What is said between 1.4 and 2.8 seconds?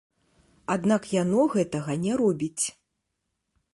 гэтага не робіць.